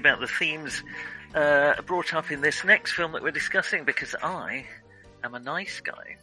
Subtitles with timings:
[0.00, 0.82] about the themes
[1.34, 4.66] uh, brought up in this next film that we're discussing because I
[5.22, 6.16] am a nice guy.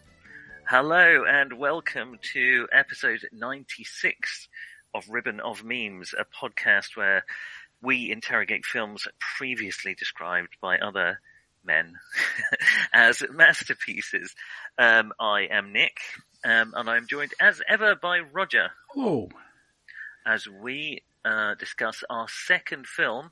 [0.70, 4.50] Hello and welcome to episode 96
[4.94, 7.24] of Ribbon of Memes, a podcast where
[7.82, 11.22] we interrogate films previously described by other
[11.64, 11.94] men
[12.94, 14.36] as masterpieces.
[14.78, 16.00] Um, I am Nick,
[16.44, 18.72] um, and I'm joined as ever by Roger.
[18.90, 19.30] Hello.
[20.26, 23.32] As we uh, discuss our second film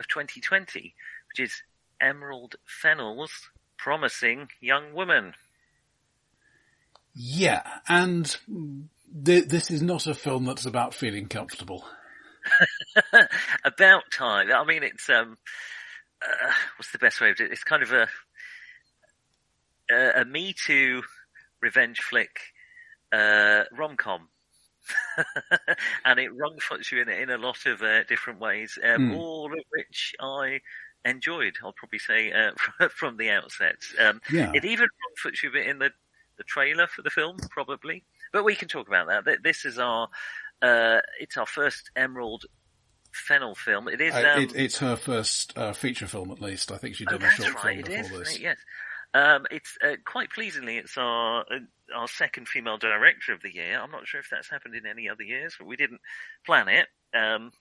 [0.00, 0.94] of 2020,
[1.28, 1.62] which is
[2.00, 5.34] Emerald Fennell's Promising Young Woman.
[7.14, 8.36] Yeah, and
[9.24, 11.84] th- this is not a film that's about feeling comfortable.
[13.64, 14.50] about time.
[14.52, 15.38] I mean, it's um,
[16.22, 17.52] uh, what's the best way of it?
[17.52, 18.08] It's kind of a
[19.90, 21.02] a, a Me Too
[21.60, 22.40] revenge flick
[23.12, 24.28] uh, rom com.
[26.04, 29.10] and it wrong foots you in, it in a lot of uh, different ways, um,
[29.10, 29.16] mm.
[29.16, 30.60] all of which I
[31.06, 31.54] enjoyed.
[31.62, 33.76] I'll probably say uh, from the outset.
[33.98, 34.52] Um, yeah.
[34.54, 35.90] It even wrong foots you a bit in the
[36.36, 38.04] the trailer for the film, probably.
[38.32, 39.42] But we can talk about that.
[39.42, 40.08] This is our
[40.62, 42.44] uh, it's our first Emerald
[43.12, 43.88] Fennell film.
[43.88, 44.14] It is.
[44.14, 46.72] Uh, um, it, it's her first uh, feature film, at least.
[46.72, 48.38] I think she'd oh, done oh, a short right, film before this.
[48.38, 48.56] Yes.
[49.14, 51.58] Um, it's uh, quite pleasingly, it's our uh,
[51.94, 53.80] our second female director of the year.
[53.80, 56.00] I'm not sure if that's happened in any other years, but we didn't
[56.44, 56.88] plan it.
[57.16, 57.52] Um,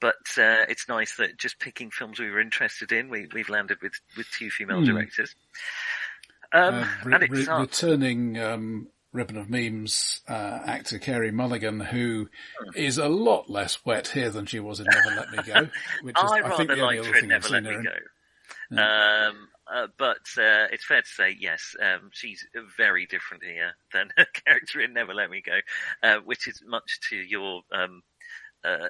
[0.00, 3.78] but uh, it's nice that just picking films we were interested in, we, we've landed
[3.82, 4.86] with, with two female mm.
[4.86, 5.34] directors.
[6.52, 13.00] Um, uh, re- re- returning um, Ribbon of Memes uh, actor Carey Mulligan, who hmm.
[13.00, 15.68] a lot less wet here than she was in Never Let Me Go.
[16.02, 17.90] Which is, I, I think, the only other thing Never Let Me Go.
[18.70, 19.28] Yeah.
[19.28, 22.44] Um, uh, but uh, it's fair to say, yes, um, she's
[22.76, 25.58] very different here than her character in Never Let Me Go,
[26.02, 28.02] uh, which is much to your um,
[28.64, 28.88] uh,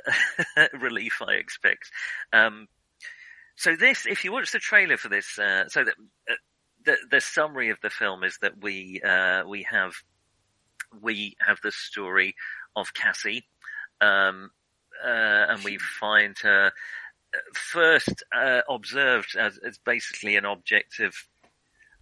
[0.81, 1.91] relief, I expect.
[2.33, 2.69] Um,
[3.56, 5.95] so this, if you watch the trailer for this, uh, so that
[6.31, 6.34] uh,
[6.84, 9.00] the, the summary of the film is that we
[9.47, 9.94] we have
[11.00, 12.34] we have the story
[12.76, 13.47] of Cassie,
[14.00, 14.50] um,
[15.03, 16.72] and we find her
[17.54, 21.15] first uh, observed as, as, basically an object of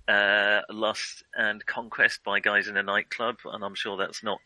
[0.08, 4.40] uh, lust and conquest by guys in a nightclub, and I'm sure that's not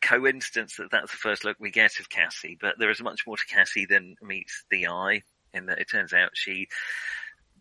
[0.00, 2.58] coincidence that that's the first look we get of Cassie.
[2.60, 5.22] But there is much more to Cassie than meets the eye.
[5.52, 6.66] In that it turns out she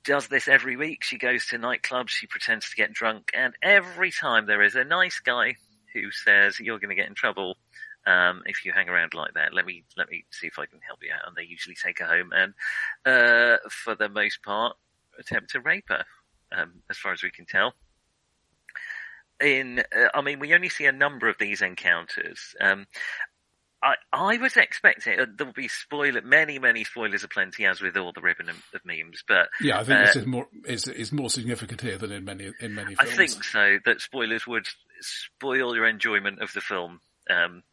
[0.04, 1.04] does this every week.
[1.04, 4.84] She goes to nightclubs, she pretends to get drunk, and every time there is a
[4.84, 5.56] nice guy
[5.94, 7.58] who says you're going to get in trouble
[8.06, 10.80] um, if you hang around like that, let me let me see if I can
[10.86, 11.28] help you out.
[11.28, 12.54] And they usually take her home, and
[13.06, 14.76] uh, for the most part,
[15.18, 16.04] attempt to rape her,
[16.52, 17.74] um, as far as we can tell.
[19.42, 22.56] In, uh, I mean, we only see a number of these encounters.
[22.60, 22.88] Um,
[23.84, 27.98] I, I was expecting uh, there will be spoiler, many, many spoilers aplenty, as with
[27.98, 29.24] all the ribbon of, of memes.
[29.28, 32.24] But yeah, I think uh, this is more is is more significant here than in
[32.24, 32.96] many in many.
[32.96, 33.12] Films.
[33.12, 33.78] I think so.
[33.86, 34.68] That spoilers would
[35.02, 37.02] spoil your enjoyment of the film.
[37.30, 37.64] Um,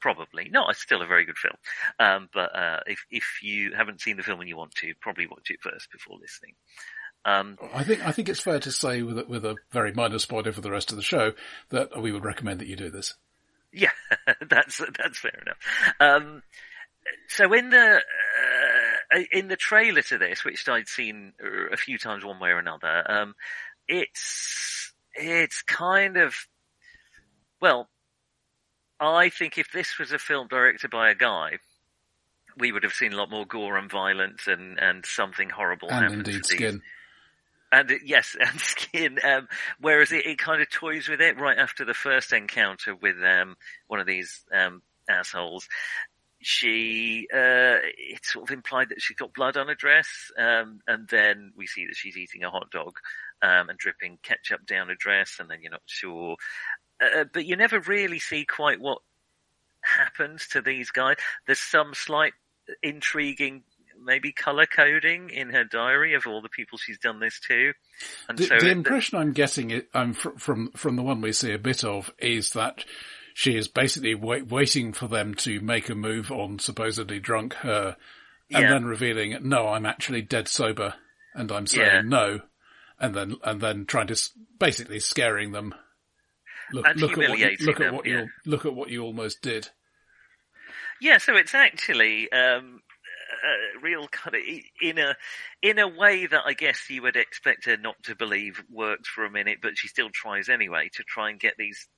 [0.00, 0.48] probably.
[0.50, 1.56] No, it's still a very good film.
[2.00, 5.28] Um, but uh, if if you haven't seen the film and you want to, probably
[5.28, 6.54] watch it first before listening.
[7.24, 10.18] Um, I think I think it's fair to say, with a, with a very minor
[10.18, 11.32] spoiler for the rest of the show,
[11.68, 13.14] that we would recommend that you do this.
[13.72, 13.90] Yeah,
[14.48, 15.58] that's that's fair enough.
[16.00, 16.42] Um,
[17.28, 18.00] so in the
[19.14, 21.32] uh, in the trailer to this, which I'd seen
[21.72, 23.34] a few times one way or another, um,
[23.88, 26.34] it's it's kind of
[27.60, 27.88] well,
[28.98, 31.58] I think if this was a film directed by a guy,
[32.58, 36.12] we would have seen a lot more gore and violence and, and something horrible and
[36.12, 36.82] indeed skin.
[37.72, 39.18] And yes, and skin.
[39.24, 39.48] Um,
[39.80, 43.56] whereas it, it, kind of toys with it right after the first encounter with um,
[43.86, 45.68] one of these um, assholes.
[46.42, 50.08] She, uh, it's sort of implied that she's got blood on her dress,
[50.38, 52.94] um, and then we see that she's eating a hot dog
[53.42, 56.36] um, and dripping ketchup down her dress, and then you're not sure.
[56.98, 59.00] Uh, but you never really see quite what
[59.82, 61.16] happens to these guys.
[61.46, 62.32] There's some slight
[62.82, 63.64] intriguing
[64.02, 67.72] maybe color coding in her diary of all the people she's done this to.
[68.28, 71.58] And the, so the impression I'm getting um, from from the one we see a
[71.58, 72.84] bit of is that
[73.34, 77.96] she is basically wait, waiting for them to make a move on supposedly drunk her,
[78.50, 78.70] and yeah.
[78.70, 80.94] then revealing, "No, I'm actually dead sober,"
[81.34, 82.02] and I'm saying yeah.
[82.02, 82.40] no,
[82.98, 85.74] and then and then trying to basically scaring them
[86.72, 88.12] look, look humiliating at what you, look them, at what yeah.
[88.12, 89.68] you look at what you almost did.
[91.00, 92.82] Yeah, so it's actually um,
[93.44, 94.42] a real kind of
[94.80, 95.16] in a
[95.62, 99.24] in a way that I guess you would expect her not to believe works for
[99.24, 101.88] a minute, but she still tries anyway to try and get these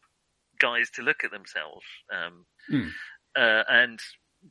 [0.59, 1.87] guys to look at themselves.
[2.13, 2.89] Um, Hmm.
[3.37, 4.01] uh, and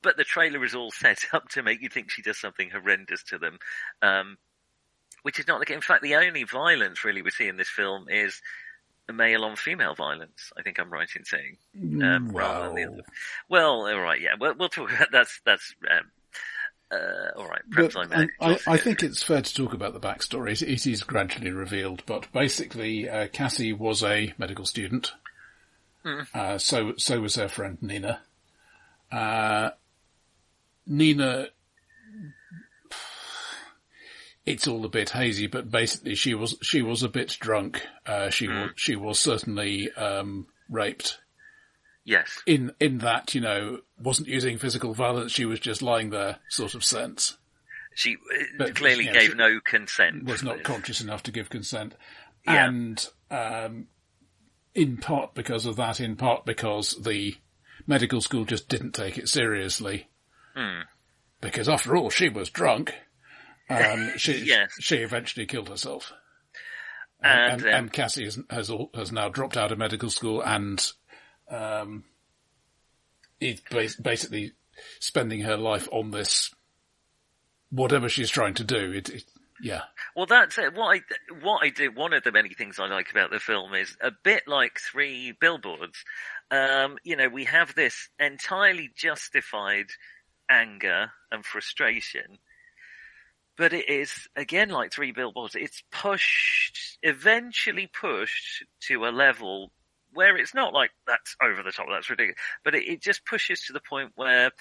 [0.01, 3.23] but the trailer is all set up to make you think she does something horrendous
[3.23, 3.57] to them,
[4.01, 4.37] um,
[5.23, 5.75] which is not the case.
[5.75, 8.41] In fact, the only violence really we see in this film is
[9.11, 10.51] male on female violence.
[10.57, 11.57] I think I'm right in saying.
[12.01, 13.03] Um, rather than the Well, other.
[13.49, 14.35] Well, all right, yeah.
[14.39, 15.73] We'll, we'll talk about that's that's.
[15.89, 16.11] Um,
[16.91, 18.13] uh, all right, perhaps But.
[18.13, 20.51] I, I, I think it's fair to talk about the backstory.
[20.51, 25.13] It, it is gradually revealed, but basically, uh, Cassie was a medical student.
[26.03, 26.21] Hmm.
[26.33, 28.21] Uh, so so was her friend Nina.
[29.11, 29.69] Uh,
[30.87, 31.47] Nina,
[34.45, 37.85] it's all a bit hazy, but basically, she was she was a bit drunk.
[38.05, 38.53] Uh, she Hmm.
[38.53, 41.19] was she was certainly um, raped.
[42.03, 45.31] Yes, In in that, you know, wasn't using physical violence.
[45.31, 47.37] She was just lying there, sort of sense.
[47.95, 50.23] she uh, But, clearly yeah, gave she- no consent.
[50.25, 51.95] was not conscious enough to give consent.
[52.45, 52.65] Yeah.
[52.67, 53.87] And um,
[54.73, 57.35] in part because of that, in part because the
[57.87, 60.07] medical school just didn't take it seriously.
[60.55, 60.81] Hmm.
[61.39, 62.93] Because after all, she was drunk.
[63.69, 64.71] Um, she Yes.
[64.79, 66.11] she eventually killed herself.
[67.23, 70.83] And, and, um, and Cassie has, has has now dropped out of medical school and
[71.51, 72.03] um,
[73.39, 74.53] is bas- basically
[74.99, 76.53] spending her life on this
[77.69, 78.91] whatever she's trying to do.
[78.91, 79.23] It, it
[79.61, 79.81] yeah.
[80.15, 80.73] Well, that's it.
[80.73, 81.91] What I what I do.
[81.91, 85.33] One of the many things I like about the film is a bit like Three
[85.39, 86.03] Billboards.
[86.49, 89.87] Um, you know, we have this entirely justified
[90.49, 92.39] anger and frustration,
[93.55, 95.55] but it is again like Three Billboards.
[95.55, 99.71] It's pushed, eventually pushed to a level
[100.13, 103.61] where it's not like that's over the top, that's ridiculous, but it, it just pushes
[103.63, 104.51] to the point where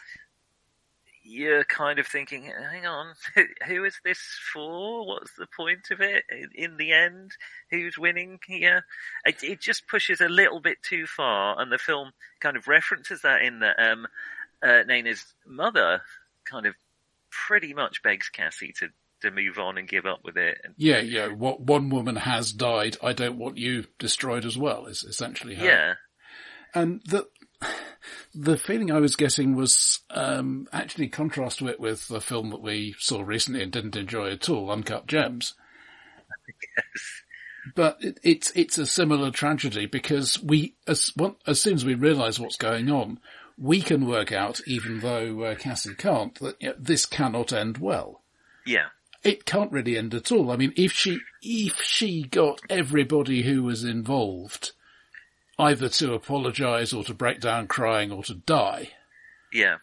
[1.22, 3.14] you're kind of thinking, hang on,
[3.66, 4.18] who is this
[4.52, 5.06] for?
[5.06, 6.24] What's the point of it?
[6.54, 7.32] In the end,
[7.70, 8.84] who's winning here?
[9.24, 13.22] It, it just pushes a little bit too far, and the film kind of references
[13.22, 14.06] that in that um,
[14.62, 16.02] uh, Nana's mother
[16.44, 16.74] kind of
[17.30, 18.88] pretty much begs Cassie to,
[19.22, 20.58] to move on and give up with it.
[20.64, 21.28] And, Yeah, yeah.
[21.28, 24.86] What one woman has died, I don't want you destroyed as well.
[24.86, 25.64] Is essentially her.
[25.64, 25.94] yeah,
[26.74, 27.26] And the
[28.34, 32.62] the feeling I was getting was um, actually contrast to it with the film that
[32.62, 35.54] we saw recently and didn't enjoy at all, Uncut Gems.
[36.76, 37.22] Yes.
[37.74, 41.94] But it, it's it's a similar tragedy because we as one, as soon as we
[41.94, 43.20] realise what's going on,
[43.58, 47.78] we can work out, even though uh, Cassie can't, that you know, this cannot end
[47.78, 48.22] well.
[48.66, 48.86] yeah,
[49.22, 50.50] it can't really end at all.
[50.50, 54.72] I mean, if she if she got everybody who was involved
[55.58, 58.90] either to apologise or to break down crying or to die,
[59.52, 59.76] yeah.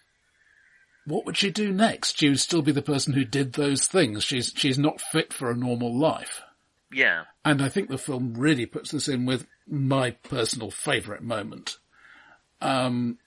[1.05, 2.17] what would she do next?
[2.17, 4.23] She would still be the person who did those things.
[4.23, 6.41] She's she's not fit for a normal life.
[6.91, 11.79] Yeah, And I think the film really puts this in with my personal favourite moment.
[12.61, 13.17] Um,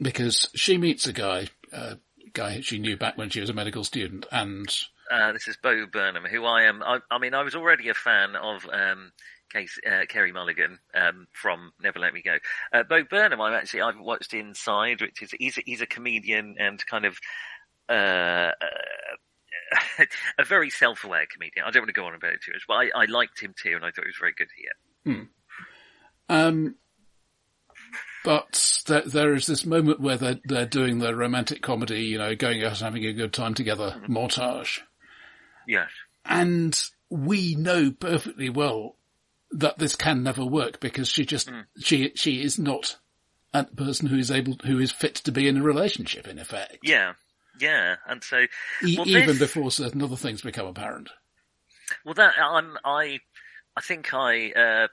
[0.00, 1.98] because she meets a guy, a
[2.32, 4.72] guy she knew back when she was a medical student, and
[5.10, 6.82] uh, this is Bo Burnham, who I am.
[6.82, 9.12] I, I mean, I was already a fan of um,
[9.52, 12.36] Case, uh, Carey Mulligan um, from Never Let Me Go.
[12.72, 16.56] Uh, Bo Burnham, I've actually I've watched Inside, which is he's a, he's a comedian
[16.58, 17.18] and kind of
[17.88, 18.52] uh,
[20.38, 21.64] a very self-aware comedian.
[21.66, 23.54] I don't want to go on about it too much, but I, I liked him
[23.60, 24.72] too, and I thought he was very good here.
[26.28, 26.76] Um,
[28.24, 32.36] but there, there is this moment where they're, they're doing the romantic comedy, you know,
[32.36, 34.80] going out and having a good time together, montage.
[35.70, 35.88] Yes,
[36.24, 36.76] And
[37.08, 38.96] we know perfectly well
[39.52, 42.96] that this can never work because she just, she, she is not
[43.54, 46.78] a person who is able, who is fit to be in a relationship in effect.
[46.82, 47.12] yeah,
[47.60, 48.46] yeah, and so
[48.84, 51.08] E- even this- before certain other things become apparent.
[52.04, 53.20] Well, that I'm I,
[53.76, 54.88] I think I uh,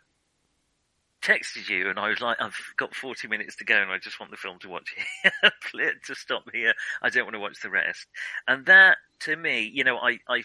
[1.21, 4.19] texted you, and I was like, I've got 40 minutes to go, and I just
[4.19, 4.93] want the film to watch
[5.73, 5.93] here.
[6.05, 6.73] to stop here.
[7.01, 8.05] I don't want to watch the rest.
[8.47, 10.43] And that, to me, you know, I I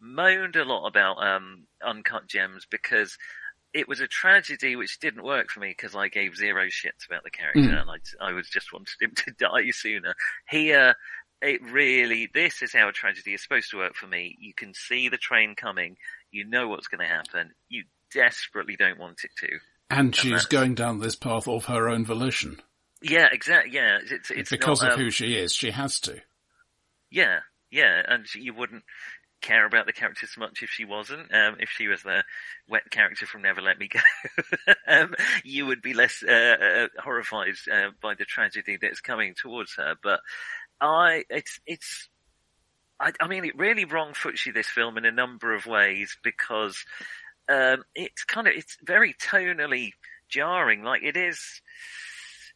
[0.00, 3.16] moaned a lot about um, Uncut Gems because
[3.74, 7.24] it was a tragedy which didn't work for me because I gave zero shits about
[7.24, 7.80] the character, Mm.
[7.82, 10.14] and I I was just wanted him to die sooner.
[10.48, 10.94] Here
[11.40, 14.36] it really, this is how a tragedy is supposed to work for me.
[14.40, 15.96] You can see the train coming.
[16.32, 17.52] You know what's going to happen.
[17.68, 19.58] You desperately don't want it to.
[19.88, 22.60] And she's that's- going down this path of her own volition.
[23.00, 23.72] Yeah, exactly.
[23.72, 26.20] Yeah, it's, it's because not, of um, who she is, she has to.
[27.10, 27.38] Yeah,
[27.70, 28.82] yeah, and you wouldn't.
[29.40, 31.32] Care about the character so much if she wasn't.
[31.32, 32.24] Um, if she was the
[32.68, 34.00] wet character from Never Let Me Go,
[34.88, 35.14] um,
[35.44, 39.94] you would be less uh, uh, horrified uh, by the tragedy that's coming towards her.
[40.02, 40.20] But
[40.80, 42.08] I, it's it's.
[43.00, 46.16] I, I mean, it really wrong foots you this film in a number of ways
[46.22, 46.84] because
[47.48, 49.92] um, it's kind of it's very tonally
[50.28, 50.82] jarring.
[50.82, 51.62] Like it is,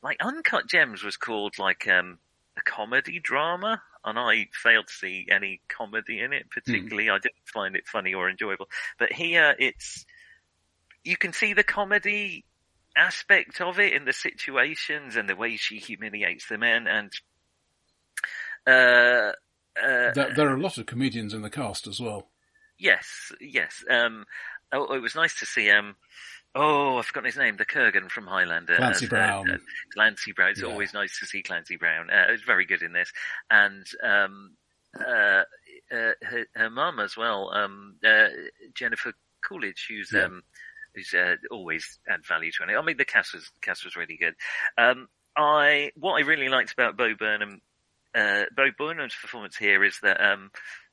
[0.03, 2.19] like Uncut Gems was called like um,
[2.57, 7.07] a comedy drama and I failed to see any comedy in it particularly.
[7.07, 7.13] Mm.
[7.15, 8.69] I didn't find it funny or enjoyable.
[8.99, 10.05] But here it's,
[11.05, 12.45] you can see the comedy
[12.97, 17.13] aspect of it in the situations and the way she humiliates the men and,
[18.67, 19.33] uh,
[19.81, 22.29] uh, there, there, are a lot of comedians in the cast as well.
[22.79, 23.83] Yes, yes.
[23.89, 24.27] Um,
[24.71, 25.97] oh, it was nice to see, um,
[26.55, 27.57] Oh, I've forgotten his name.
[27.57, 28.77] The Kurgan from Highlander.
[28.77, 29.51] Clancy uh, Brown.
[29.51, 29.59] Uh,
[29.95, 30.51] Clancy Brown.
[30.51, 30.69] It's yeah.
[30.69, 32.11] always nice to see Clancy Brown.
[32.11, 33.11] Uh, it's very good in this.
[33.51, 34.53] And, um,
[34.99, 35.45] uh,
[35.91, 38.29] uh, her, her mum as well, um, uh,
[38.75, 39.15] Jennifer
[39.47, 40.25] Coolidge, who's, yeah.
[40.25, 40.43] um,
[40.95, 41.15] who's,
[41.51, 42.77] always add value to it.
[42.77, 44.35] I mean, the cast was, the cast was really good.
[44.77, 47.63] Um, I, what I really liked about Bo Burnham,
[48.15, 50.51] Bo Burnham's performance here is that, um,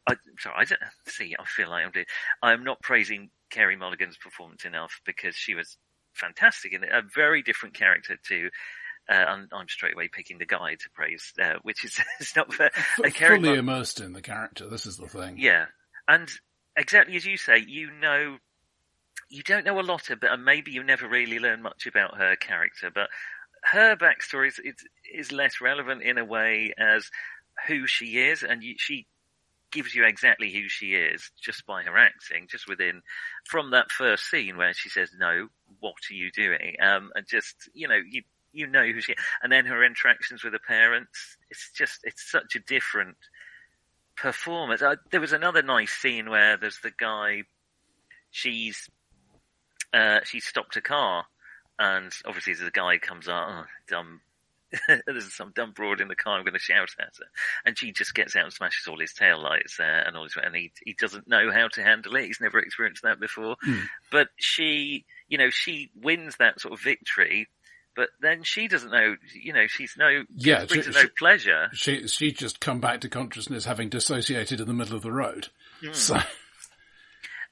[0.07, 1.35] I, sorry, I don't see.
[1.37, 2.05] I feel like I'm doing.
[2.41, 5.77] I'm not praising Carey Mulligan's performance enough because she was
[6.13, 8.49] fantastic and a very different character to.
[9.09, 12.53] Uh, I'm, I'm, straight away picking the guy to praise, uh, which is it's not
[12.53, 12.69] for,
[13.03, 14.69] a fully Mul- immersed in the character.
[14.69, 15.39] This is the thing.
[15.39, 15.65] Yeah,
[16.07, 16.29] and
[16.77, 18.37] exactly as you say, you know,
[19.29, 22.35] you don't know a lot about, and maybe you never really learn much about her
[22.35, 23.09] character, but
[23.63, 24.75] her backstory is, is,
[25.11, 27.09] is less relevant in a way as
[27.67, 29.07] who she is, and you, she
[29.71, 33.01] gives you exactly who she is just by her acting, just within
[33.45, 35.47] from that first scene where she says, "No,
[35.79, 39.19] what are you doing?" Um, and just you know, you you know who she, is.
[39.43, 41.37] and then her interactions with the parents.
[41.49, 43.17] It's just it's such a different
[44.15, 44.81] performance.
[44.81, 47.43] Uh, there was another nice scene where there's the guy.
[48.31, 48.89] She's
[49.93, 51.25] uh, she stopped a car,
[51.77, 54.21] and obviously the guy comes out, oh, dumb
[55.07, 56.37] there's some dumb broad in the car.
[56.37, 57.25] I'm going to shout at her,
[57.65, 60.35] and she just gets out and smashes all his tail lights uh, and all his.
[60.41, 62.25] And he he doesn't know how to handle it.
[62.25, 63.55] He's never experienced that before.
[63.67, 63.83] Mm.
[64.11, 67.47] But she, you know, she wins that sort of victory.
[67.95, 71.67] But then she doesn't know, you know, she's no, yeah, brings she, no pleasure.
[71.73, 75.49] She, she just come back to consciousness having dissociated in the middle of the road.
[75.83, 75.93] Mm.
[75.95, 76.17] So.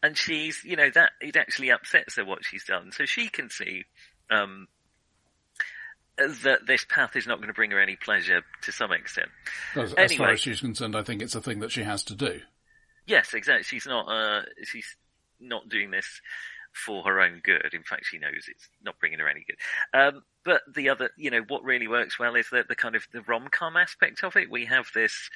[0.03, 2.91] And she's, you know, that, it actually upsets her what she's done.
[2.91, 3.85] So she can see,
[4.29, 4.67] um,
[6.17, 9.29] that this path is not going to bring her any pleasure to some extent.
[9.75, 12.03] As, anyway, as far as she's concerned, I think it's a thing that she has
[12.05, 12.41] to do.
[13.05, 13.63] Yes, exactly.
[13.63, 14.07] She's not.
[14.07, 14.95] Uh, she's
[15.39, 16.21] not doing this
[16.73, 17.73] for her own good.
[17.73, 19.57] In fact, she knows it's not bringing her any good.
[19.97, 23.07] Um, but the other, you know, what really works well is that the kind of
[23.13, 24.49] the rom com aspect of it.
[24.49, 25.29] We have this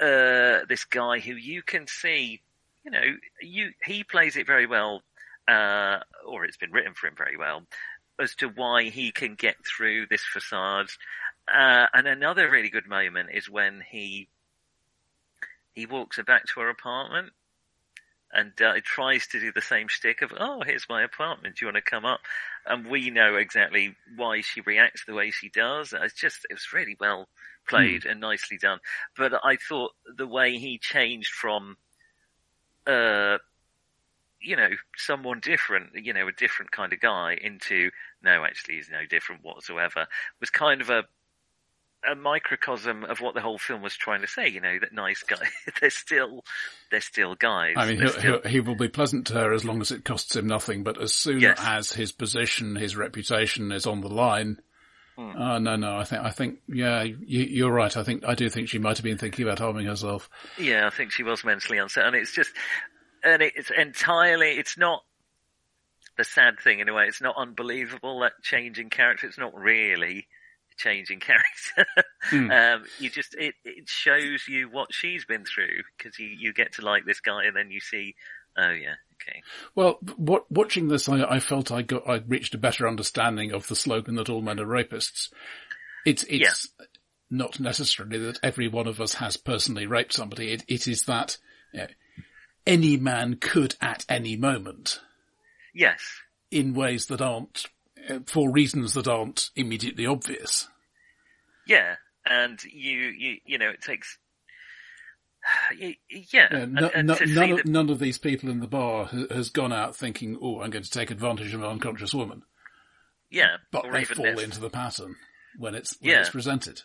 [0.00, 2.42] uh, this guy who you can see,
[2.84, 5.02] you know, you he plays it very well,
[5.48, 7.62] uh, or it's been written for him very well
[8.20, 10.88] as to why he can get through this facade.
[11.52, 14.28] Uh, and another really good moment is when he
[15.72, 17.30] he walks her back to her apartment
[18.32, 21.56] and uh, tries to do the same shtick of, "Oh, here's my apartment.
[21.56, 22.20] Do you want to come up?"
[22.66, 25.94] And we know exactly why she reacts the way she does.
[25.96, 27.28] It's just it was really well
[27.66, 28.10] played mm.
[28.10, 28.80] and nicely done.
[29.16, 31.76] But I thought the way he changed from
[32.86, 33.38] uh,
[34.40, 37.90] you know, someone different, you know, a different kind of guy into,
[38.22, 40.06] no, actually he's no different whatsoever,
[40.40, 41.04] was kind of a,
[42.10, 45.22] a microcosm of what the whole film was trying to say, you know, that nice
[45.22, 45.46] guy,
[45.80, 46.44] they're still,
[46.90, 47.74] they're still guys.
[47.76, 48.40] I mean, still...
[48.42, 51.12] he will be pleasant to her as long as it costs him nothing, but as
[51.12, 51.58] soon yes.
[51.62, 54.60] as his position, his reputation is on the line,
[55.18, 55.32] Hmm.
[55.36, 55.96] Oh no, no.
[55.96, 57.94] I think, I think, yeah, you, are right.
[57.96, 60.30] I think, I do think she might have been thinking about harming herself.
[60.56, 62.52] Yeah, I think she was mentally unset, and it's just,
[63.24, 65.02] and it's entirely, it's not
[66.18, 67.04] the sad thing in a way.
[67.06, 69.26] It's not unbelievable that changing character.
[69.26, 70.26] It's not really
[70.76, 71.86] changing character.
[72.30, 72.74] mm.
[72.76, 76.74] um, you just it it shows you what she's been through because you you get
[76.74, 78.14] to like this guy and then you see,
[78.58, 79.40] oh yeah, okay.
[79.74, 83.68] Well, what, watching this, I, I felt I got I reached a better understanding of
[83.68, 85.30] the slogan that all men are rapists.
[86.04, 86.86] It's it's yeah.
[87.30, 90.52] not necessarily that every one of us has personally raped somebody.
[90.52, 91.38] It it is that.
[91.72, 91.86] You know,
[92.66, 95.00] any man could at any moment.
[95.74, 96.00] Yes.
[96.50, 97.66] In ways that aren't,
[98.08, 100.68] uh, for reasons that aren't immediately obvious.
[101.66, 104.18] Yeah, and you, you, you know, it takes,
[105.78, 105.92] yeah.
[106.08, 107.62] yeah and, and none, of, the...
[107.66, 110.90] none of these people in the bar has gone out thinking, oh, I'm going to
[110.90, 112.42] take advantage of an unconscious woman.
[113.30, 113.56] Yeah.
[113.70, 114.42] But they fall this.
[114.42, 115.16] into the pattern
[115.58, 116.20] when it's, when yeah.
[116.20, 116.80] it's presented.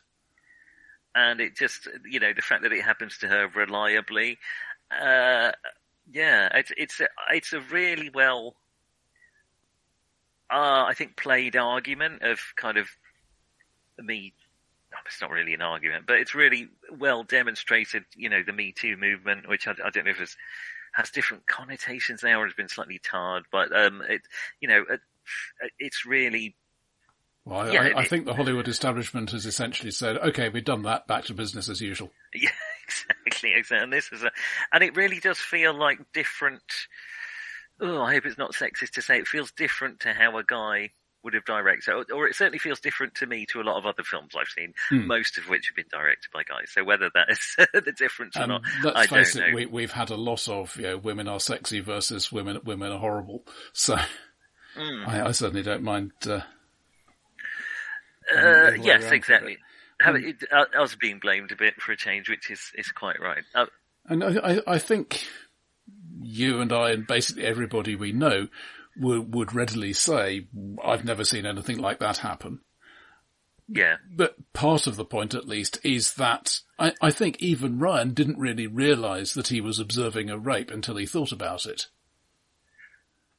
[1.15, 4.39] And it just, you know, the fact that it happens to her reliably
[5.01, 5.51] uh,
[6.11, 8.55] yeah, it's it's a, it's a really well,
[10.53, 12.87] uh, I think, played argument of kind of
[13.99, 14.33] me.
[15.07, 18.03] It's not really an argument, but it's really well demonstrated.
[18.15, 20.37] You know, the Me Too movement, which I, I don't know if it's
[20.93, 24.21] has different connotations now or has been slightly tarred, but um, it,
[24.61, 25.01] you know, it,
[25.79, 26.55] it's really.
[27.45, 30.83] Well, I, yeah, I, I think the Hollywood establishment has essentially said, "Okay, we've done
[30.83, 31.07] that.
[31.07, 32.49] Back to business as usual." Yeah,
[32.87, 33.83] exactly, exactly.
[33.83, 34.31] And this is a,
[34.71, 36.63] and it really does feel like different.
[37.83, 40.91] Oh, I hope it's not sexist to say it feels different to how a guy
[41.23, 43.85] would have directed, or, or, it certainly feels different to me to a lot of
[43.85, 45.07] other films I've seen, hmm.
[45.07, 46.69] most of which have been directed by guys.
[46.71, 50.09] So whether that is the difference or not, let's I face it, we, have had
[50.09, 53.45] a lot of you know, women are sexy versus women women are horrible.
[53.73, 53.95] So
[54.75, 55.07] mm.
[55.07, 56.11] I, I, certainly don't mind.
[56.25, 56.41] Uh,
[58.35, 59.57] uh, yes, exactly.
[60.01, 62.91] Have it, uh, I was being blamed a bit for a change, which is is
[62.91, 63.43] quite right.
[63.55, 63.65] Uh,
[64.05, 65.25] and I, I think
[66.33, 68.47] you and I and basically everybody we know
[68.97, 70.47] would, would readily say,
[70.83, 72.59] I've never seen anything like that happen.
[73.67, 73.95] Yeah.
[74.13, 78.37] But part of the point, at least, is that I, I think even Ryan didn't
[78.37, 81.87] really realise that he was observing a rape until he thought about it.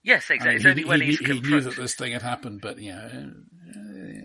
[0.03, 0.85] Yes, exactly.
[0.85, 3.33] I mean, he, he, he, knew that this thing had happened, but you uh, know,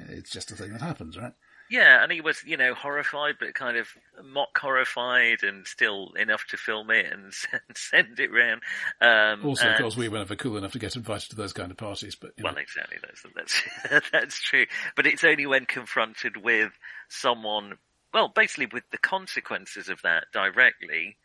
[0.10, 1.34] it's just a thing that happens, right?
[1.70, 3.88] Yeah, and he was, you know, horrified, but kind of
[4.24, 7.32] mock horrified, and still enough to film it and
[7.76, 8.62] send it round.
[9.00, 11.54] Um, also, and, of course, we were never cool enough to get invited to those
[11.54, 12.16] kind of parties.
[12.16, 12.60] But well, know.
[12.60, 14.66] exactly, that's that's that's true.
[14.96, 16.72] But it's only when confronted with
[17.08, 17.78] someone,
[18.16, 21.18] well, basically with the consequences of that directly,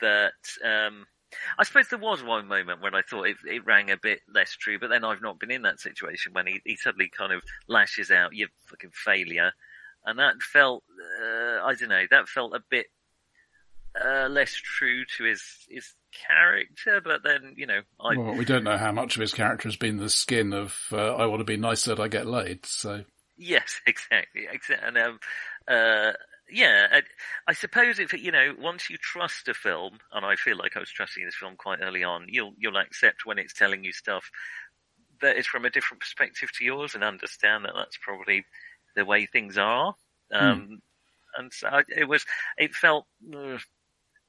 [0.00, 0.32] that.
[0.64, 1.06] Um,
[1.58, 4.54] I suppose there was one moment when I thought it, it, rang a bit less
[4.54, 7.40] true, but then I've not been in that situation when he, he suddenly kind of
[7.68, 9.52] lashes out, "You fucking failure,"
[10.04, 10.84] and that felt
[11.20, 12.86] uh, I don't know that felt a bit
[14.00, 15.94] uh, less true to his his
[16.26, 17.00] character.
[17.02, 19.76] But then you know, I well, we don't know how much of his character has
[19.76, 22.66] been the skin of uh, I want to be nice that I get laid.
[22.66, 23.04] So
[23.36, 25.18] yes, exactly, exactly, and um,
[25.68, 26.12] uh,
[26.50, 27.02] yeah, I,
[27.48, 30.80] I, suppose if you know, once you trust a film, and I feel like I
[30.80, 34.30] was trusting this film quite early on, you'll you'll accept when it's telling you stuff
[35.20, 38.44] that is from a different perspective to yours, and understand that that's probably
[38.94, 39.94] the way things are.
[40.32, 40.36] Hmm.
[40.36, 40.76] Um, mm.
[41.34, 42.26] And so it was,
[42.58, 43.56] it felt, uh,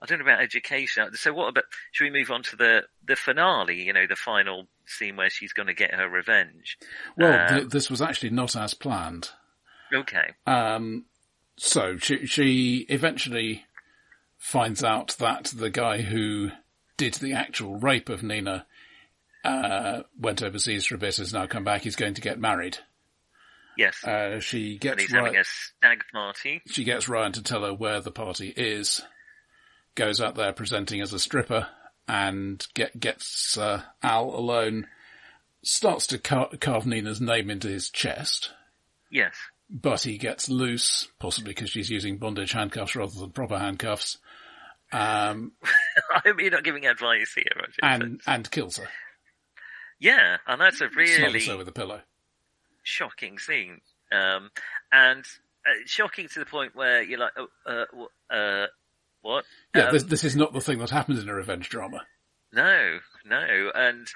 [0.02, 1.14] I don't know about education.
[1.16, 4.68] So what about, should we move on to the, the finale, you know, the final
[4.86, 6.78] scene where she's going to get her revenge?
[7.18, 9.32] Well, um, th- this was actually not as planned.
[9.94, 10.32] Okay.
[10.48, 11.06] Um,
[11.58, 13.66] so she, she eventually
[14.38, 16.52] finds out that the guy who
[16.96, 18.66] did the actual rape of Nina,
[19.44, 22.78] uh, went overseas for a bit, has now come back, he's going to get married.
[23.78, 24.04] Yes.
[24.04, 26.62] Uh, she gets he's Ryan, having a stag party.
[26.68, 29.02] She gets Ryan to tell her where the party is,
[29.96, 31.68] goes out there presenting as a stripper,
[32.08, 34.88] and get, gets uh, Al alone,
[35.64, 38.52] starts to car- carve Nina's name into his chest.
[39.10, 39.36] Yes.
[39.70, 44.18] But he gets loose, possibly because she's using bondage handcuffs rather than proper handcuffs.
[44.92, 45.54] Um,
[46.14, 47.80] I hope you're not giving advice here, Roger.
[47.82, 48.88] And, and kills her.
[50.00, 51.14] Yeah, and that's a really...
[51.14, 52.02] Slightly so with a pillow
[52.84, 54.50] shocking scene, um,
[54.92, 55.26] and
[55.66, 58.68] uh, shocking to the point where you're like, oh, uh, uh,
[59.22, 59.46] what?
[59.76, 62.06] Yeah, um, this, this, is not the thing that happens in a revenge drama.
[62.52, 64.08] No, no, and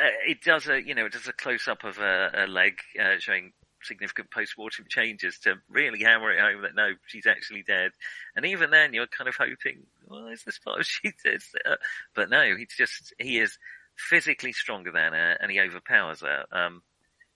[0.00, 2.78] uh, it does a, you know, it does a close up of a, a leg
[3.00, 7.92] uh, showing significant post-mortem changes to really hammer it home that no, she's actually dead.
[8.36, 11.40] And even then, you're kind of hoping, well, is this part of she dead?
[11.64, 11.76] Uh,
[12.14, 13.58] but no, he's just he is
[13.96, 16.44] physically stronger than her, and he overpowers her.
[16.52, 16.82] Um,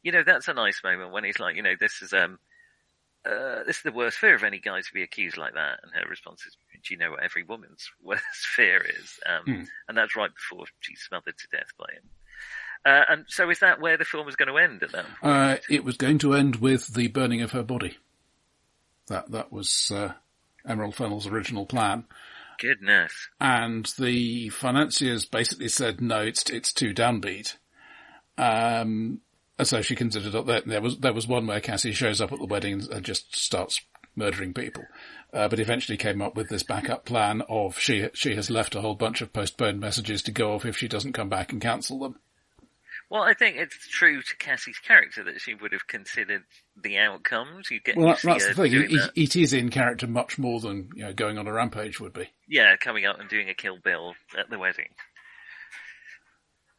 [0.05, 2.39] you know, that's a nice moment when he's like, you know, this is, um,
[3.27, 5.81] uh, this is the worst fear of any guy to be accused like that.
[5.83, 9.19] And her response is, do you know what every woman's worst fear is?
[9.27, 9.63] Um, hmm.
[9.89, 12.03] and that's right before she's smothered to death by him.
[12.87, 15.35] Uh, and so is that where the film was going to end at that point?
[15.35, 17.97] Uh, it was going to end with the burning of her body.
[19.07, 20.13] That, that was, uh,
[20.69, 22.05] Emerald Fennell's original plan.
[22.61, 23.29] Goodness.
[23.41, 27.57] And the financiers basically said, no, it's, it's too downbeat.
[28.37, 29.23] Um,
[29.63, 32.47] so she considered that there was there was one where Cassie shows up at the
[32.47, 33.81] wedding and just starts
[34.17, 34.85] murdering people,
[35.33, 38.81] uh, but eventually came up with this backup plan of she she has left a
[38.81, 41.99] whole bunch of postponed messages to go off if she doesn't come back and cancel
[41.99, 42.19] them.
[43.11, 46.43] Well, I think it's true to Cassie's character that she would have considered
[46.83, 47.71] the outcomes.
[47.71, 48.73] You get well, that, that's the thing.
[48.73, 52.13] It, it is in character much more than you know going on a rampage would
[52.13, 52.31] be.
[52.49, 54.89] Yeah, coming up and doing a Kill Bill at the wedding.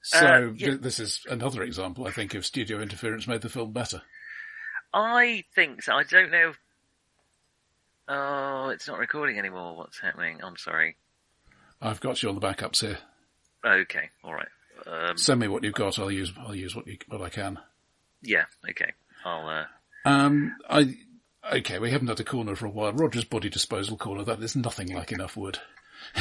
[0.05, 0.67] So uh, yeah.
[0.67, 4.03] th- this is another example, I think, of studio interference made the film better.
[4.93, 5.95] I think so.
[5.95, 6.53] I don't know.
[8.07, 9.75] Oh, it's not recording anymore.
[9.75, 10.41] What's happening?
[10.43, 10.95] I'm sorry.
[11.81, 12.99] I've got you on the backups here.
[13.65, 14.47] Okay, all right.
[14.85, 15.97] Um, Send me what you've got.
[15.97, 17.57] I'll use I'll use what you what I can.
[18.21, 18.45] Yeah.
[18.69, 18.93] Okay.
[19.25, 19.47] I'll.
[19.47, 19.65] Uh...
[20.07, 20.55] Um.
[20.69, 20.95] I.
[21.51, 22.93] Okay, we haven't had a corner for a while.
[22.93, 24.23] Roger's body disposal corner.
[24.23, 25.57] That is nothing like enough wood.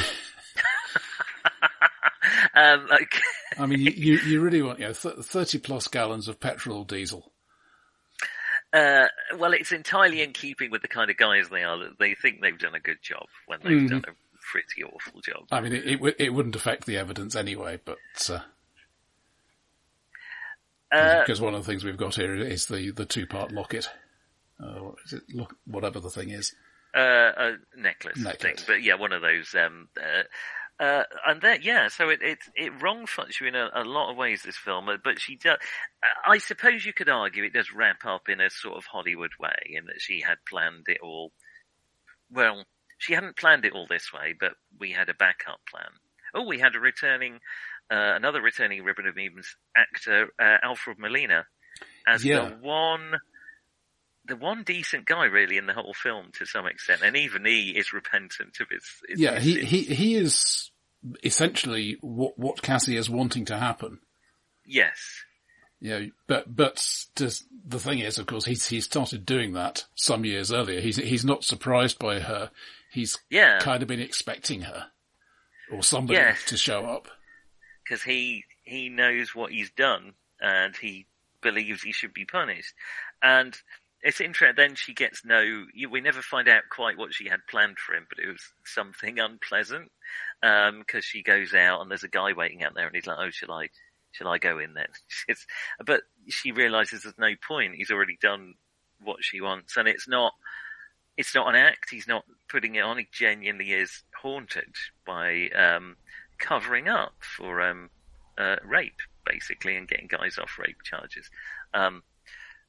[2.55, 3.21] um, okay.
[3.57, 7.31] I mean, you, you, really want you know thirty plus gallons of petrol or diesel.
[8.73, 11.77] Uh, well, it's entirely in keeping with the kind of guys they are.
[11.77, 13.89] That they think they've done a good job when they've mm.
[13.89, 15.45] done a pretty awful job.
[15.51, 17.97] I mean, it, it, it wouldn't affect the evidence anyway, but
[18.29, 18.39] uh,
[20.91, 23.89] because uh, one of the things we've got here is the, the two part locket.
[24.61, 26.55] Uh, is it look whatever the thing is?
[26.95, 26.99] Uh,
[27.37, 28.41] a necklace, necklace.
[28.41, 29.53] thing, but yeah, one of those.
[29.55, 29.89] Um,
[30.79, 33.83] uh, uh, and that, yeah, so it it it wrong fucks you in a, a,
[33.83, 34.43] lot of ways.
[34.43, 35.57] This film, but she does.
[36.25, 39.55] I suppose you could argue it does wrap up in a sort of Hollywood way,
[39.73, 41.31] in that she had planned it all.
[42.31, 42.65] Well,
[42.97, 45.91] she hadn't planned it all this way, but we had a backup plan.
[46.33, 47.39] Oh, we had a returning
[47.91, 51.45] uh, another returning Ribbon of Memes actor, uh, Alfred Molina,
[52.07, 52.49] as yeah.
[52.49, 53.13] the one,
[54.27, 57.71] the one decent guy really in the whole film to some extent, and even he
[57.71, 58.83] is repentant of his.
[59.07, 60.71] his yeah, he he he is
[61.23, 63.99] essentially what what Cassie is wanting to happen.
[64.65, 65.23] Yes.
[65.79, 66.83] Yeah, but but
[67.15, 70.79] the thing is, of course, he's he started doing that some years earlier.
[70.79, 72.49] He's he's not surprised by her.
[72.91, 73.59] He's yeah.
[73.59, 74.87] kind of been expecting her
[75.71, 76.43] or somebody yes.
[76.45, 77.07] to show up
[77.83, 81.07] because he he knows what he's done and he
[81.41, 82.73] believes he should be punished.
[83.21, 83.55] And
[84.05, 84.55] it's interesting.
[84.55, 85.65] Then she gets no.
[85.89, 89.19] We never find out quite what she had planned for him, but it was something
[89.19, 89.91] unpleasant
[90.41, 93.17] because um, she goes out and there's a guy waiting out there, and he's like,
[93.19, 93.69] "Oh, shall I,
[94.11, 94.87] shall I go in then?"
[95.85, 97.75] But she realizes there's no point.
[97.75, 98.53] He's already done
[99.03, 100.33] what she wants, and it's not.
[101.17, 101.89] It's not an act.
[101.89, 102.99] He's not putting it on.
[102.99, 104.75] He genuinely is haunted
[105.07, 105.95] by um,
[106.37, 107.89] covering up for um,
[108.37, 111.29] uh, rape, basically, and getting guys off rape charges.
[111.73, 112.03] Um,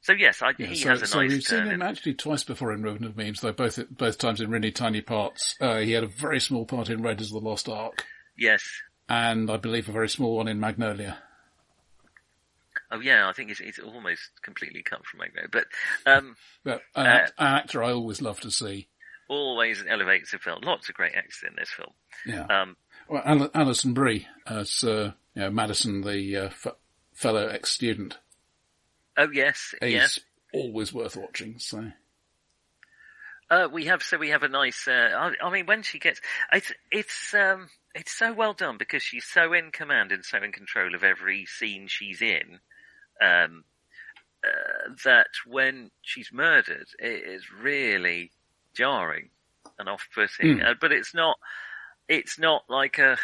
[0.07, 1.31] so yes, I, yeah, he so, has a so nice.
[1.31, 4.71] we've seen him actually twice before in of Memes, though both both times in really
[4.71, 5.53] tiny parts.
[5.59, 8.05] Uh, he had a very small part in Raiders of the Lost Ark.
[8.37, 8.63] Yes.
[9.09, 11.17] And I believe a very small one in Magnolia.
[12.89, 15.65] Oh yeah, I think it's, it's almost completely cut from Magnolia, but
[16.05, 18.87] um, but an, uh, an actor I always love to see.
[19.27, 20.61] Always elevates the film.
[20.63, 21.91] Lots of great actors in this film.
[22.25, 22.45] Yeah.
[22.45, 22.77] Um,
[23.09, 26.77] well, Alison Brie as uh, you know, Madison, the uh, f-
[27.13, 28.17] fellow ex-student.
[29.17, 30.19] Oh yes, He's yes.
[30.53, 31.59] Always worth watching.
[31.59, 31.91] So.
[33.49, 34.87] Uh, we have so we have a nice.
[34.87, 35.09] Uh,
[35.41, 36.19] I, I, mean, when she gets,
[36.51, 40.51] it's it's um, it's so well done because she's so in command and so in
[40.51, 42.59] control of every scene she's in.
[43.21, 43.63] Um,
[44.43, 48.31] uh, that when she's murdered, it is really
[48.75, 49.29] jarring
[49.79, 50.59] and off-putting.
[50.59, 50.79] Mm.
[50.79, 51.37] but it's not
[52.07, 53.17] it's not like a,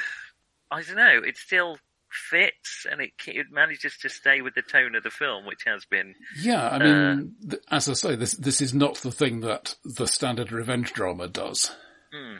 [0.72, 1.78] I don't know, It's still
[2.14, 5.86] fits and it, it manages to stay with the tone of the film, which has
[5.86, 6.16] been.
[6.40, 10.08] Yeah, I mean, uh, as I say, this this is not the thing that the
[10.08, 11.72] standard revenge drama does.
[12.14, 12.38] Hmm.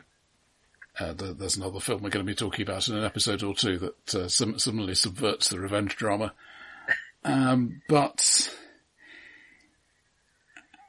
[0.98, 3.78] Uh, there's another film we're going to be talking about in an episode or two
[3.78, 6.32] that uh, similarly subverts the revenge drama.
[7.26, 8.54] Um, but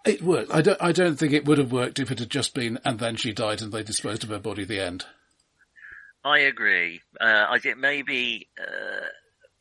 [0.06, 0.54] it worked.
[0.54, 0.82] I don't.
[0.82, 3.32] I don't think it would have worked if it had just been, and then she
[3.32, 5.06] died, and they disposed of her body at the end.
[6.26, 7.02] I agree.
[7.22, 9.06] Uh, I think maybe uh,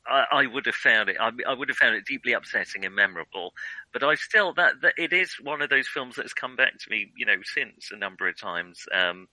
[0.06, 1.16] I, I, would have found it.
[1.20, 3.52] I, I, would have found it deeply upsetting and memorable.
[3.92, 6.90] But I still that, that it is one of those films that's come back to
[6.90, 8.86] me, you know, since a number of times.
[8.92, 9.28] Um,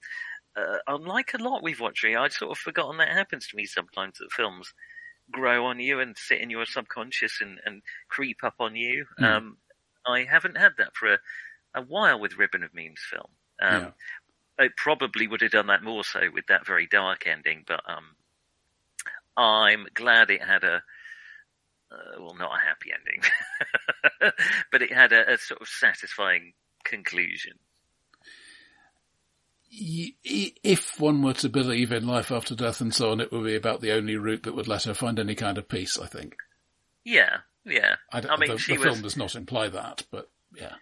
[0.57, 4.17] uh, unlike a lot we've watched, I'd sort of forgotten that happens to me sometimes
[4.17, 4.73] that films
[5.31, 9.05] grow on you and sit in your subconscious and, and creep up on you.
[9.21, 9.25] Mm.
[9.25, 9.57] Um,
[10.05, 11.19] I haven't had that for a,
[11.75, 13.29] a while with Ribbon of Memes film.
[13.61, 13.91] Um, yeah
[14.61, 18.15] it probably would have done that more so with that very dark ending, but um,
[19.37, 20.81] I'm glad it had a
[21.91, 24.31] uh, well, not a happy ending,
[24.71, 26.53] but it had a, a, sort of satisfying
[26.85, 27.53] conclusion.
[29.73, 33.55] If one were to believe in life after death and so on, it would be
[33.55, 35.97] about the only route that would let her find any kind of peace.
[35.97, 36.35] I think.
[37.03, 37.95] Yeah, yeah.
[38.11, 38.83] I, I mean, the, the was...
[38.83, 40.75] film does not imply that, but yeah.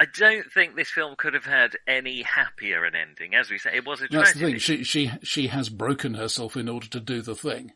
[0.00, 3.34] I don't think this film could have had any happier an ending.
[3.34, 4.58] As we say, it was a That's the thing.
[4.58, 7.72] She she she has broken herself in order to do the thing.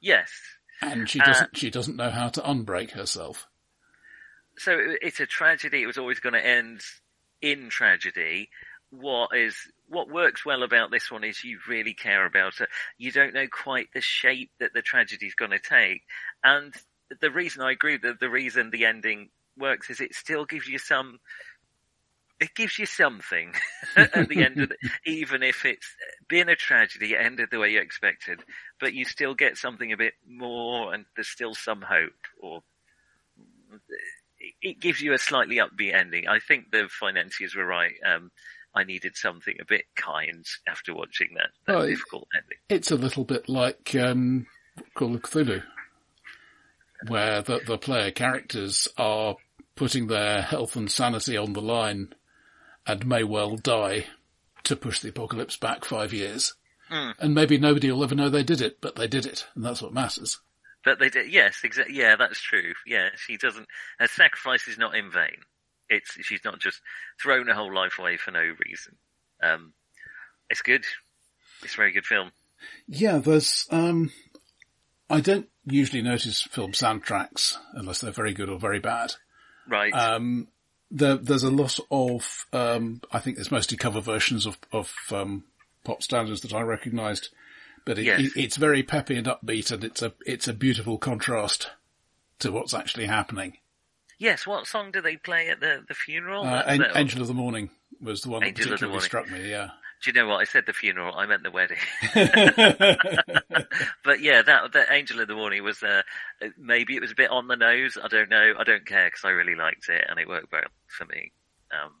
[0.00, 0.30] Yes,
[0.80, 3.46] and she doesn't uh, she doesn't know how to unbreak herself.
[4.56, 5.82] So it's a tragedy.
[5.82, 6.80] It was always going to end
[7.42, 8.48] in tragedy.
[8.88, 9.54] What is
[9.88, 12.68] what works well about this one is you really care about her.
[12.96, 16.00] You don't know quite the shape that the tragedy is going to take,
[16.42, 16.72] and
[17.20, 19.28] the reason I agree that the reason the ending
[19.58, 21.18] works is it still gives you some
[22.40, 23.52] it gives you something
[23.96, 25.94] at the end of the, even if it's
[26.28, 28.40] been a tragedy, it ended the way you expected,
[28.80, 32.62] but you still get something a bit more and there's still some hope or
[34.62, 36.28] it gives you a slightly upbeat ending.
[36.28, 37.94] I think the financiers were right.
[38.06, 38.30] Um,
[38.74, 42.58] I needed something a bit kind after watching that, that difficult ending.
[42.68, 44.46] It's a little bit like um,
[44.94, 45.62] Call of Cthulhu,
[47.08, 49.36] where the, the player characters are
[49.74, 52.14] putting their health and sanity on the line
[52.88, 54.06] and may well die
[54.64, 56.54] to push the apocalypse back five years.
[56.90, 57.14] Mm.
[57.20, 59.82] And maybe nobody will ever know they did it, but they did it, and that's
[59.82, 60.40] what matters.
[60.84, 61.94] But they did, yes, exactly.
[61.94, 62.72] Yeah, that's true.
[62.86, 63.68] Yeah, she doesn't.
[63.98, 65.36] Her sacrifice is not in vain.
[65.90, 66.80] It's she's not just
[67.20, 68.96] thrown her whole life away for no reason.
[69.42, 69.74] Um,
[70.48, 70.84] it's good.
[71.62, 72.30] It's a very good film.
[72.86, 73.66] Yeah, there's.
[73.70, 74.10] Um,
[75.10, 79.14] I don't usually notice film soundtracks unless they're very good or very bad.
[79.68, 79.92] Right.
[79.92, 80.48] Um,
[80.90, 85.44] there, there's a lot of, um, I think there's mostly cover versions of, of, um,
[85.84, 87.28] pop standards that I recognised,
[87.84, 88.20] but it, yes.
[88.20, 91.70] it, it's very peppy and upbeat and it's a, it's a beautiful contrast
[92.40, 93.58] to what's actually happening.
[94.18, 96.44] Yes, what song do they play at the, the funeral?
[96.44, 96.62] Uh,
[96.94, 97.70] Angel of the Morning
[98.00, 99.70] was the one Angel that particularly struck me, yeah.
[100.02, 100.40] Do you know what?
[100.40, 101.78] I said the funeral, I meant the wedding.
[104.04, 106.02] but yeah, that, that Angel of the Morning was, uh,
[106.56, 107.98] maybe it was a bit on the nose.
[108.02, 108.54] I don't know.
[108.58, 111.32] I don't care because I really liked it and it worked well for me.
[111.72, 111.94] Um,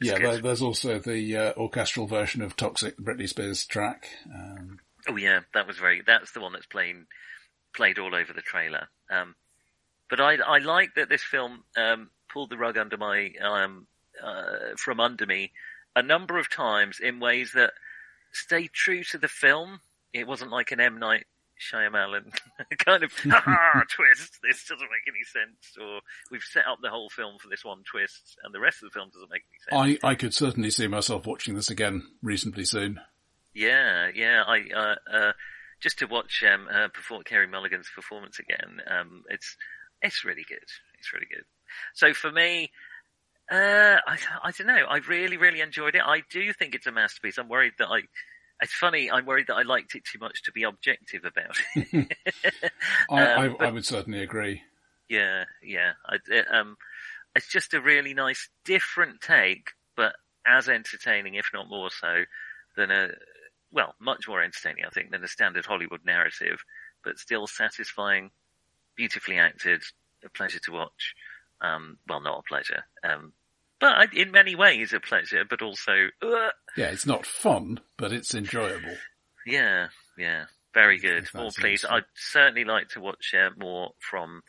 [0.00, 0.42] yeah, good.
[0.42, 4.08] there's also the uh, orchestral version of Toxic, Britney Spears track.
[4.34, 7.06] Um, oh yeah, that was very, that's the one that's playing,
[7.74, 8.88] played all over the trailer.
[9.10, 9.36] Um,
[10.10, 13.86] but I, I like that this film, um, pulled the rug under my, um,
[14.22, 15.52] uh, from under me
[15.94, 17.72] a number of times in ways that
[18.32, 19.80] stay true to the film.
[20.12, 21.24] It wasn't like an M Night
[21.62, 22.32] Shyamalan
[22.78, 24.38] kind of twist.
[24.42, 26.00] This doesn't make any sense, or
[26.30, 28.98] we've set up the whole film for this one twist, and the rest of the
[28.98, 30.00] film doesn't make any sense.
[30.04, 33.00] I I could certainly see myself watching this again reasonably soon.
[33.54, 34.42] Yeah, yeah.
[34.46, 35.32] I uh, uh,
[35.80, 38.80] just to watch um, uh, perform Carey Mulligan's performance again.
[38.88, 39.56] Um, it's
[40.00, 40.58] it's really good.
[40.98, 41.44] It's really good.
[41.94, 42.70] So for me,
[43.52, 44.86] uh, I, I don't know.
[44.88, 46.00] I really, really enjoyed it.
[46.04, 47.36] I do think it's a masterpiece.
[47.36, 48.00] I'm worried that I,
[48.62, 49.10] it's funny.
[49.10, 52.16] I'm worried that I liked it too much to be objective about it.
[53.10, 54.62] I, um, I, but, I, would certainly agree.
[55.10, 55.92] Yeah, yeah.
[56.06, 56.78] I, it, um,
[57.36, 60.14] it's just a really nice, different take, but
[60.46, 62.24] as entertaining, if not more so,
[62.78, 63.08] than a,
[63.70, 66.64] well, much more entertaining, I think, than a standard Hollywood narrative,
[67.04, 68.30] but still satisfying,
[68.96, 69.82] beautifully acted,
[70.24, 71.14] a pleasure to watch.
[71.60, 72.84] Um, well, not a pleasure.
[73.04, 73.34] Um,
[73.82, 75.92] but in many ways a pleasure, but also,
[76.22, 78.96] uh, yeah, it's not fun, but it's enjoyable.
[79.44, 81.28] Yeah, yeah, very good.
[81.34, 81.84] More please.
[81.84, 84.42] I'd certainly like to watch uh, more from,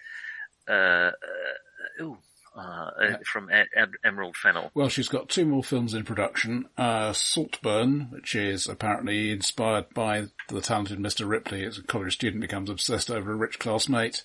[0.69, 2.17] uh, uh ooh,
[2.55, 3.15] uh, yeah.
[3.25, 3.49] from
[4.05, 4.69] Emerald Fennell.
[4.75, 6.69] Well, she's got two more films in production.
[6.77, 11.27] Uh, Saltburn, which is apparently inspired by the talented Mr.
[11.27, 14.23] Ripley as a college student becomes obsessed over a rich classmate.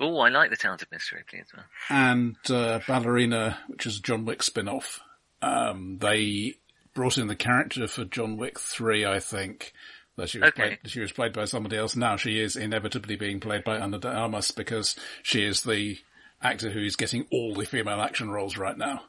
[0.00, 1.14] Oh, I like the Talented Mr.
[1.14, 1.64] Ripley as well.
[1.88, 5.00] And uh, Ballerina, which is a John Wick spin-off.
[5.42, 6.54] Um, they
[6.94, 9.72] brought in the character for John Wick 3, I think.
[10.16, 10.76] That she was, okay.
[10.76, 11.94] played, she was played by somebody else.
[11.94, 15.96] Now she is inevitably being played by Ana de Armas because she is the
[16.42, 19.02] actor who is getting all the female action roles right now.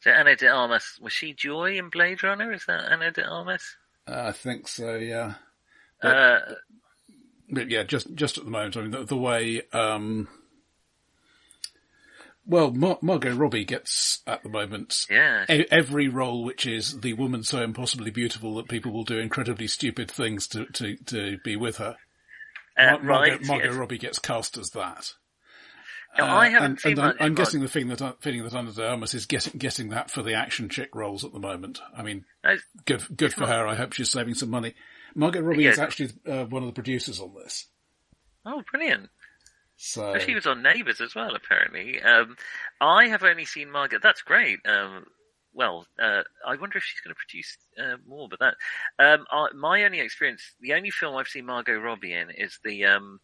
[0.00, 2.52] So Ana de Armas, was she Joi in Blade Runner?
[2.52, 3.76] Is that Ana de Armas?
[4.08, 5.34] Uh, I think so, yeah.
[6.00, 6.40] But, uh,
[7.50, 10.28] but yeah, just just at the moment, I mean, the, the way, um,
[12.46, 15.44] well, Mar- Margot Robbie gets at the moment yeah.
[15.48, 19.66] a- every role which is the woman so impossibly beautiful that people will do incredibly
[19.66, 21.96] stupid things to to, to be with her.
[22.78, 23.74] Uh, Mar- right, Margot, Margot yes.
[23.74, 25.14] Robbie gets cast as that.
[26.18, 28.78] Now, uh, I haven't and, seen and I'm, I'm guessing the thing that feeling that
[28.78, 31.80] Armas is getting getting that for the action chick roles at the moment.
[31.96, 32.24] I mean,
[32.84, 33.66] good good for her.
[33.66, 34.74] I hope she's saving some money.
[35.16, 35.70] Margot Robbie yeah.
[35.70, 37.66] is actually uh, one of the producers on this.
[38.44, 39.08] Oh, brilliant!
[39.76, 42.00] So she was on Neighbours as well, apparently.
[42.02, 42.36] Um,
[42.80, 43.98] I have only seen Margot.
[44.02, 44.58] That's great.
[44.66, 45.06] Um,
[45.54, 48.28] well, uh, I wonder if she's going to produce uh, more.
[48.28, 48.54] But that
[48.98, 49.26] um,
[49.58, 53.20] my only experience, the only film I've seen Margot Robbie in is the um,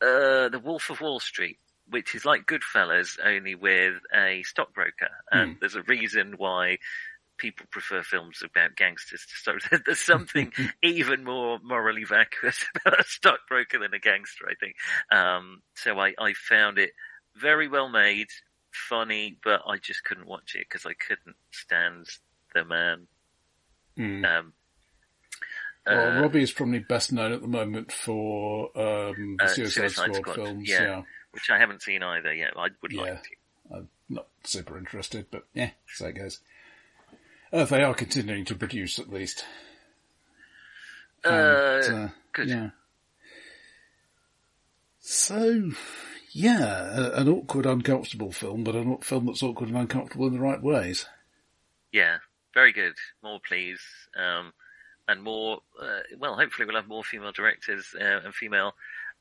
[0.00, 5.10] uh, the Wolf of Wall Street, which is like Goodfellas, only with a stockbroker.
[5.32, 5.60] And mm.
[5.60, 6.78] there's a reason why
[7.38, 9.62] people prefer films about gangsters to start.
[9.86, 14.76] There's something even more morally vacuous about a stockbroker than a gangster, I think.
[15.10, 16.90] Um, so I, I found it
[17.36, 18.28] very well made,
[18.72, 22.06] funny, but I just couldn't watch it because I couldn't stand
[22.54, 23.06] the man.
[23.96, 24.24] Mm.
[24.24, 24.52] Um,
[25.86, 29.90] well, uh, Robbie is probably best known at the moment for um, the uh, Suicide,
[29.90, 32.52] Suicide Squad, Squad, films, yeah, yeah, which I haven't seen either yet.
[32.56, 33.02] I would yeah.
[33.02, 33.30] like to.
[33.74, 36.40] I'm not super interested, but yeah, so it goes.
[37.52, 39.44] Uh, they are continuing to produce, at least.
[41.24, 42.48] Uh, and, uh, good.
[42.48, 42.70] Yeah.
[45.00, 45.70] So,
[46.32, 50.62] yeah, an awkward, uncomfortable film, but a film that's awkward and uncomfortable in the right
[50.62, 51.06] ways.
[51.92, 52.18] Yeah,
[52.52, 52.94] very good.
[53.22, 53.80] More please,
[54.14, 54.52] um,
[55.08, 55.60] and more.
[55.80, 58.74] Uh, well, hopefully we'll have more female directors uh, and female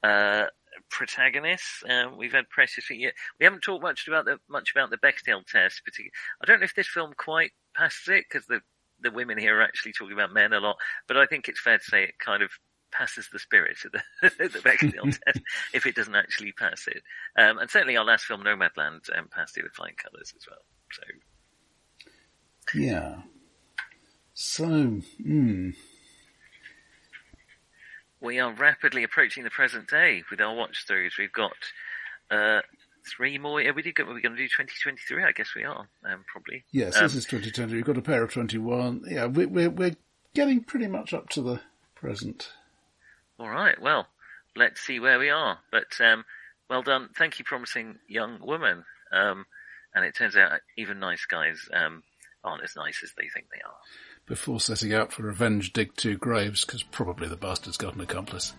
[0.04, 0.48] uh,
[0.90, 1.84] protagonists.
[1.90, 2.90] Um, we've had precious.
[2.90, 5.82] We haven't talked much about the much about the Bechdel test.
[5.86, 6.12] Particularly,
[6.42, 8.62] I don't know if this film quite passes it because the
[9.00, 10.78] the women here are actually talking about men a lot.
[11.08, 12.50] But I think it's fair to say it kind of
[12.92, 14.02] passes the spirit of the,
[14.40, 15.42] the Bechdel test
[15.74, 17.04] if it doesn't actually pass it.
[17.38, 20.60] Um, and certainly our last film, Nomadland, um, passed it with flying colours as well.
[20.92, 22.80] So.
[22.80, 23.22] Yeah.
[24.34, 24.66] So,
[25.22, 25.72] hmm
[28.20, 31.18] we are rapidly approaching the present day with our watch throughs.
[31.18, 31.54] We've got
[32.32, 32.62] uh,
[33.16, 33.62] three more.
[33.62, 35.24] Are we, do, are we going to do 2023?
[35.24, 36.64] I guess we are, um, probably.
[36.72, 37.74] Yes, um, this is 2020.
[37.74, 39.04] We've got a pair of 21.
[39.10, 39.96] Yeah, we, we're, we're
[40.34, 41.62] getting pretty much up to the
[41.96, 42.52] present.
[43.40, 43.80] All right.
[43.82, 44.08] Well,
[44.56, 45.60] let's see where we are.
[45.72, 46.26] But um,
[46.70, 47.10] well done.
[47.18, 48.84] Thank you, promising young woman.
[49.12, 49.46] Um,
[49.94, 52.04] and it turns out even nice guys um,
[52.44, 53.78] aren't as nice as they think they are
[54.28, 58.54] before setting out for revenge, dig two graves, because probably the bastard's got an accomplice.